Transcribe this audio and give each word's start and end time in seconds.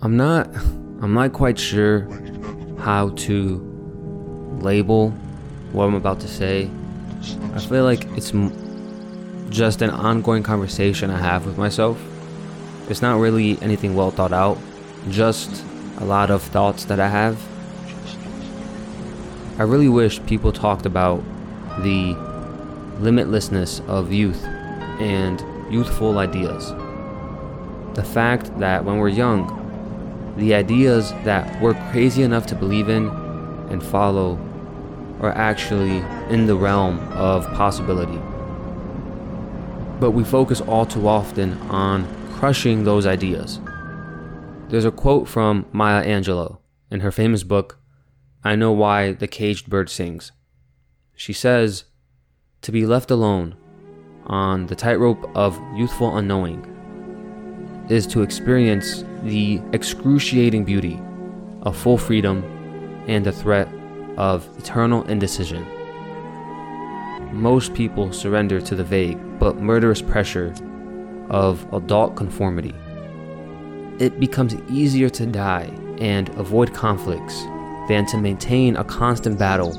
I'm 0.00 0.16
not 0.16 0.46
I'm 1.02 1.12
not 1.12 1.32
quite 1.32 1.58
sure 1.58 2.08
how 2.78 3.08
to 3.26 3.58
label 4.60 5.10
what 5.72 5.86
I'm 5.86 5.94
about 5.96 6.20
to 6.20 6.28
say. 6.28 6.70
I 7.52 7.58
feel 7.58 7.82
like 7.82 8.04
it's 8.16 8.32
just 9.50 9.82
an 9.82 9.90
ongoing 9.90 10.44
conversation 10.44 11.10
I 11.10 11.18
have 11.18 11.46
with 11.46 11.58
myself. 11.58 12.00
It's 12.88 13.02
not 13.02 13.18
really 13.18 13.60
anything 13.60 13.96
well 13.96 14.12
thought 14.12 14.32
out, 14.32 14.56
just 15.10 15.64
a 15.98 16.04
lot 16.04 16.30
of 16.30 16.42
thoughts 16.42 16.84
that 16.84 17.00
I 17.00 17.08
have. 17.08 17.36
I 19.58 19.64
really 19.64 19.88
wish 19.88 20.24
people 20.26 20.52
talked 20.52 20.86
about 20.86 21.24
the 21.82 22.14
limitlessness 23.00 23.84
of 23.88 24.12
youth 24.12 24.44
and 25.00 25.42
youthful 25.72 26.18
ideas. 26.18 26.70
The 27.96 28.04
fact 28.04 28.56
that 28.60 28.84
when 28.84 28.98
we're 28.98 29.08
young, 29.08 29.58
the 30.38 30.54
ideas 30.54 31.10
that 31.24 31.60
we're 31.60 31.74
crazy 31.90 32.22
enough 32.22 32.46
to 32.46 32.54
believe 32.54 32.88
in 32.88 33.08
and 33.70 33.82
follow 33.82 34.38
are 35.20 35.32
actually 35.32 35.98
in 36.32 36.46
the 36.46 36.54
realm 36.54 37.00
of 37.12 37.44
possibility. 37.54 38.18
But 39.98 40.12
we 40.12 40.22
focus 40.22 40.60
all 40.60 40.86
too 40.86 41.08
often 41.08 41.54
on 41.62 42.06
crushing 42.34 42.84
those 42.84 43.04
ideas. 43.04 43.60
There's 44.68 44.84
a 44.84 44.92
quote 44.92 45.26
from 45.26 45.66
Maya 45.72 46.04
Angelou 46.06 46.58
in 46.88 47.00
her 47.00 47.10
famous 47.10 47.42
book, 47.42 47.80
I 48.44 48.54
Know 48.54 48.70
Why 48.70 49.12
the 49.12 49.26
Caged 49.26 49.68
Bird 49.68 49.90
Sings. 49.90 50.30
She 51.16 51.32
says, 51.32 51.84
To 52.62 52.70
be 52.70 52.86
left 52.86 53.10
alone 53.10 53.56
on 54.26 54.66
the 54.66 54.76
tightrope 54.76 55.28
of 55.34 55.60
youthful 55.74 56.16
unknowing 56.16 56.77
is 57.88 58.06
to 58.08 58.22
experience 58.22 59.04
the 59.22 59.60
excruciating 59.72 60.64
beauty 60.64 61.00
of 61.62 61.76
full 61.76 61.98
freedom 61.98 62.44
and 63.08 63.24
the 63.24 63.32
threat 63.32 63.68
of 64.16 64.48
eternal 64.58 65.04
indecision. 65.04 65.66
Most 67.32 67.74
people 67.74 68.12
surrender 68.12 68.60
to 68.60 68.74
the 68.74 68.84
vague 68.84 69.18
but 69.38 69.56
murderous 69.56 70.02
pressure 70.02 70.54
of 71.30 71.66
adult 71.72 72.16
conformity. 72.16 72.74
It 73.98 74.20
becomes 74.20 74.54
easier 74.70 75.08
to 75.10 75.26
die 75.26 75.70
and 75.98 76.28
avoid 76.30 76.72
conflicts 76.74 77.42
than 77.88 78.06
to 78.06 78.18
maintain 78.18 78.76
a 78.76 78.84
constant 78.84 79.38
battle 79.38 79.70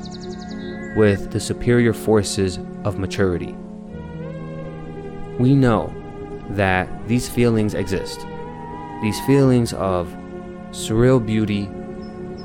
with 0.96 1.30
the 1.30 1.40
superior 1.40 1.92
forces 1.92 2.58
of 2.84 2.98
maturity. 2.98 3.54
We 5.38 5.54
know 5.54 5.94
that 6.50 6.88
these 7.08 7.28
feelings 7.28 7.74
exist. 7.74 8.26
These 9.02 9.20
feelings 9.20 9.72
of 9.72 10.08
surreal 10.70 11.24
beauty, 11.24 11.68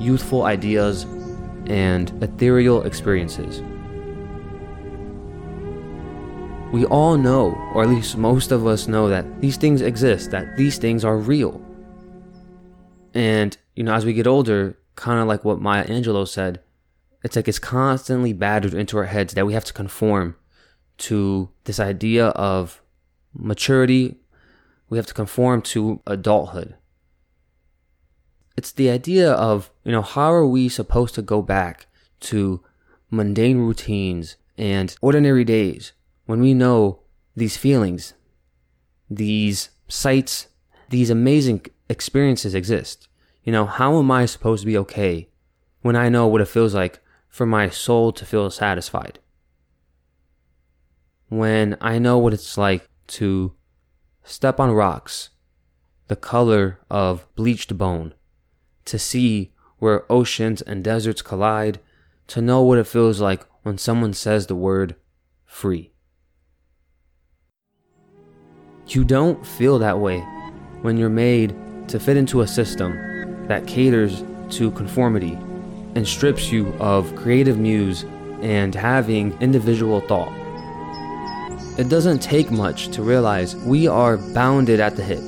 youthful 0.02 0.44
ideas, 0.44 1.04
and 1.66 2.10
ethereal 2.22 2.84
experiences. 2.84 3.62
We 6.72 6.84
all 6.86 7.16
know, 7.16 7.54
or 7.74 7.82
at 7.84 7.88
least 7.88 8.16
most 8.16 8.52
of 8.52 8.66
us 8.66 8.88
know, 8.88 9.08
that 9.08 9.40
these 9.40 9.56
things 9.56 9.82
exist, 9.82 10.30
that 10.32 10.56
these 10.56 10.78
things 10.78 11.04
are 11.04 11.16
real. 11.16 11.60
And, 13.14 13.56
you 13.74 13.82
know, 13.84 13.94
as 13.94 14.04
we 14.04 14.12
get 14.12 14.26
older, 14.26 14.76
kind 14.94 15.20
of 15.20 15.26
like 15.26 15.44
what 15.44 15.60
Maya 15.60 15.86
Angelou 15.86 16.26
said, 16.26 16.60
it's 17.22 17.36
like 17.36 17.48
it's 17.48 17.58
constantly 17.58 18.32
battered 18.32 18.74
into 18.74 18.98
our 18.98 19.04
heads 19.04 19.34
that 19.34 19.46
we 19.46 19.54
have 19.54 19.64
to 19.64 19.72
conform 19.72 20.36
to 20.98 21.48
this 21.64 21.80
idea 21.80 22.28
of 22.28 22.82
maturity, 23.38 24.16
we 24.88 24.98
have 24.98 25.06
to 25.06 25.14
conform 25.14 25.62
to 25.62 26.00
adulthood. 26.06 26.76
It's 28.56 28.72
the 28.72 28.90
idea 28.90 29.32
of, 29.32 29.70
you 29.84 29.92
know, 29.92 30.02
how 30.02 30.32
are 30.32 30.46
we 30.46 30.68
supposed 30.68 31.14
to 31.16 31.22
go 31.22 31.42
back 31.42 31.86
to 32.20 32.62
mundane 33.10 33.58
routines 33.58 34.36
and 34.56 34.96
ordinary 35.02 35.44
days 35.44 35.92
when 36.24 36.40
we 36.40 36.54
know 36.54 37.00
these 37.34 37.56
feelings, 37.56 38.14
these 39.10 39.70
sights, 39.88 40.48
these 40.88 41.10
amazing 41.10 41.66
experiences 41.88 42.54
exist? 42.54 43.08
You 43.44 43.52
know, 43.52 43.66
how 43.66 43.98
am 43.98 44.10
I 44.10 44.26
supposed 44.26 44.62
to 44.62 44.66
be 44.66 44.78
okay 44.78 45.28
when 45.82 45.94
I 45.94 46.08
know 46.08 46.26
what 46.26 46.40
it 46.40 46.48
feels 46.48 46.74
like 46.74 47.00
for 47.28 47.46
my 47.46 47.68
soul 47.68 48.10
to 48.12 48.24
feel 48.24 48.50
satisfied? 48.50 49.18
When 51.28 51.76
I 51.80 51.98
know 51.98 52.18
what 52.18 52.32
it's 52.32 52.56
like 52.56 52.88
to 53.08 53.54
step 54.24 54.58
on 54.58 54.72
rocks, 54.72 55.30
the 56.08 56.16
color 56.16 56.80
of 56.90 57.26
bleached 57.34 57.76
bone, 57.76 58.14
to 58.84 58.98
see 58.98 59.52
where 59.78 60.10
oceans 60.10 60.62
and 60.62 60.82
deserts 60.82 61.22
collide, 61.22 61.80
to 62.28 62.40
know 62.40 62.62
what 62.62 62.78
it 62.78 62.86
feels 62.86 63.20
like 63.20 63.46
when 63.62 63.78
someone 63.78 64.12
says 64.12 64.46
the 64.46 64.54
word 64.54 64.96
free. 65.44 65.92
You 68.88 69.04
don't 69.04 69.44
feel 69.46 69.78
that 69.80 69.98
way 69.98 70.20
when 70.82 70.96
you're 70.96 71.08
made 71.08 71.54
to 71.88 71.98
fit 71.98 72.16
into 72.16 72.40
a 72.40 72.46
system 72.46 73.46
that 73.48 73.66
caters 73.66 74.24
to 74.50 74.70
conformity 74.72 75.32
and 75.94 76.06
strips 76.06 76.52
you 76.52 76.72
of 76.78 77.14
creative 77.16 77.58
muse 77.58 78.04
and 78.42 78.74
having 78.74 79.36
individual 79.40 80.00
thought. 80.00 80.32
It 81.78 81.90
doesn't 81.90 82.20
take 82.20 82.50
much 82.50 82.88
to 82.88 83.02
realize 83.02 83.54
we 83.54 83.86
are 83.86 84.16
bounded 84.16 84.80
at 84.80 84.96
the 84.96 85.02
hip 85.02 85.20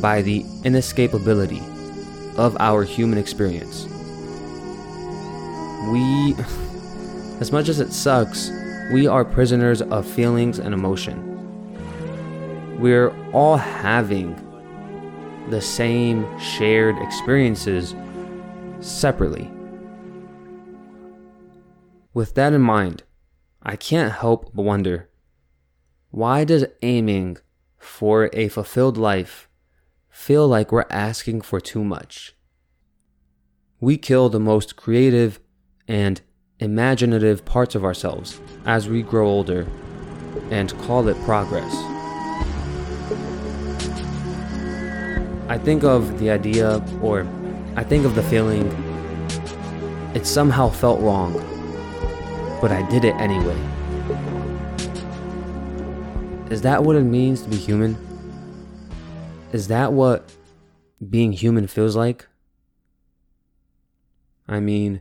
by 0.00 0.22
the 0.22 0.44
inescapability 0.62 1.60
of 2.36 2.56
our 2.60 2.84
human 2.84 3.18
experience. 3.18 3.86
We, 5.90 6.36
as 7.40 7.50
much 7.50 7.68
as 7.68 7.80
it 7.80 7.92
sucks, 7.92 8.50
we 8.92 9.08
are 9.08 9.24
prisoners 9.24 9.82
of 9.82 10.06
feelings 10.06 10.60
and 10.60 10.72
emotion. 10.72 11.30
We're 12.78 13.10
all 13.32 13.56
having 13.56 14.36
the 15.50 15.60
same 15.60 16.38
shared 16.38 16.96
experiences 16.98 17.96
separately. 18.78 19.50
With 22.14 22.34
that 22.34 22.52
in 22.52 22.60
mind, 22.60 23.02
I 23.60 23.74
can't 23.74 24.12
help 24.12 24.54
but 24.54 24.62
wonder 24.62 25.08
why 26.12 26.44
does 26.44 26.66
aiming 26.82 27.38
for 27.78 28.28
a 28.34 28.46
fulfilled 28.48 28.98
life 28.98 29.48
feel 30.10 30.46
like 30.46 30.70
we're 30.70 30.84
asking 30.90 31.40
for 31.40 31.58
too 31.58 31.82
much? 31.82 32.36
We 33.80 33.96
kill 33.96 34.28
the 34.28 34.38
most 34.38 34.76
creative 34.76 35.40
and 35.88 36.20
imaginative 36.58 37.46
parts 37.46 37.74
of 37.74 37.82
ourselves 37.82 38.38
as 38.66 38.90
we 38.90 39.02
grow 39.02 39.26
older 39.26 39.66
and 40.50 40.78
call 40.80 41.08
it 41.08 41.18
progress. 41.24 41.72
I 45.48 45.58
think 45.58 45.82
of 45.82 46.18
the 46.18 46.28
idea, 46.28 46.84
or 47.00 47.26
I 47.74 47.84
think 47.84 48.04
of 48.04 48.14
the 48.14 48.22
feeling, 48.22 48.66
it 50.14 50.26
somehow 50.26 50.68
felt 50.68 51.00
wrong, 51.00 51.32
but 52.60 52.70
I 52.70 52.86
did 52.90 53.06
it 53.06 53.14
anyway. 53.14 53.81
Is 56.52 56.60
that 56.60 56.84
what 56.84 56.96
it 56.96 57.04
means 57.04 57.40
to 57.40 57.48
be 57.48 57.56
human? 57.56 57.96
Is 59.54 59.68
that 59.68 59.94
what 59.94 60.30
being 61.08 61.32
human 61.32 61.66
feels 61.66 61.96
like? 61.96 62.26
I 64.46 64.60
mean, 64.60 65.00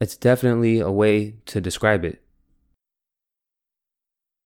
it's 0.00 0.16
definitely 0.16 0.78
a 0.78 0.88
way 0.88 1.34
to 1.46 1.60
describe 1.60 2.04
it. 2.04 2.21